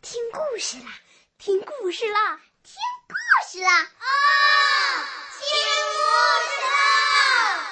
[0.00, 0.84] 听故事啦，
[1.38, 2.74] 听故事啦，听
[3.08, 3.14] 故
[3.50, 3.82] 事啦！
[3.82, 4.06] 啊，
[5.34, 5.42] 听
[5.98, 6.00] 故
[6.46, 7.66] 事啦！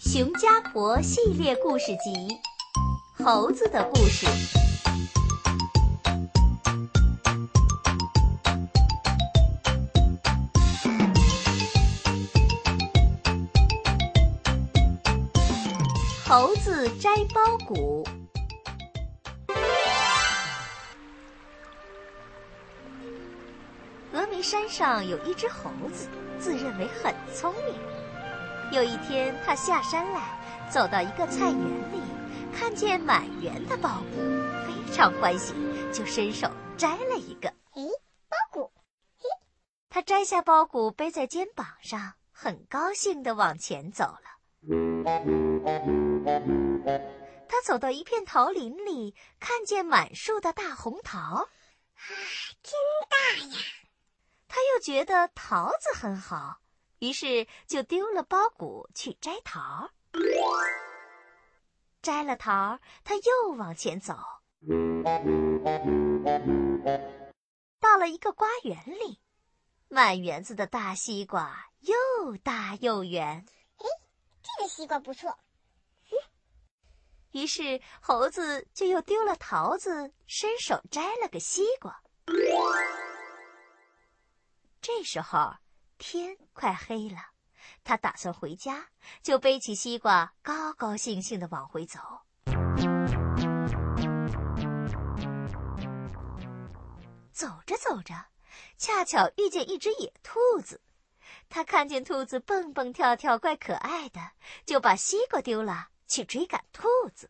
[0.00, 2.40] 熊家婆系列故事集
[3.24, 4.26] 《猴子的故事》。
[16.26, 18.06] 猴子摘苞谷。
[24.12, 26.08] 峨眉山上有一只猴子，
[26.38, 27.74] 自认为很聪明。
[28.72, 32.00] 有一天，他下山来，走到一个菜园里，
[32.54, 34.16] 看见满园的苞谷，
[34.66, 35.54] 非常欢喜，
[35.92, 37.48] 就伸手摘了一个。
[37.48, 38.72] 哎，苞谷！
[39.18, 39.24] 嘿，
[39.88, 44.38] 他摘下苞谷，背在肩膀上，很高兴地往前走了。
[47.48, 51.48] 他走到一片桃林里，看见满树的大红桃，啊，
[52.62, 52.72] 真
[53.08, 53.56] 大呀！
[54.48, 56.60] 他又觉得桃子很好，
[56.98, 59.90] 于是就丢了包谷去摘桃。
[62.00, 64.14] 摘了桃，他又往前走，
[67.78, 69.20] 到了一个瓜园里，
[69.88, 73.44] 满园子的大西瓜又大又圆。
[73.76, 73.84] 哎，
[74.42, 75.38] 这个西瓜不错。
[77.32, 82.02] 于是猴子就又丢了桃子，伸手摘了个西瓜。
[84.90, 85.54] 这时候
[85.98, 87.18] 天快黑了，
[87.84, 88.86] 他打算回家，
[89.22, 92.00] 就背起西瓜，高高兴兴的往回走。
[97.30, 98.14] 走着走着，
[98.78, 100.80] 恰巧遇见一只野兔子。
[101.50, 104.18] 他看见兔子蹦蹦跳跳，怪可爱的，
[104.64, 107.28] 就把西瓜丢了，去追赶兔子。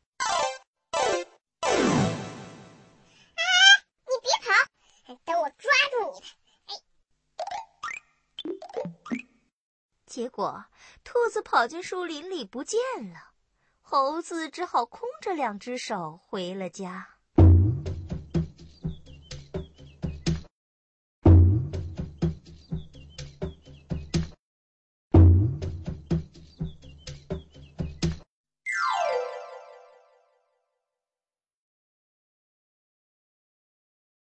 [10.18, 10.64] 结果，
[11.04, 12.80] 兔子跑进树林里不见
[13.12, 13.34] 了，
[13.80, 17.17] 猴子只好空着两只手回了家。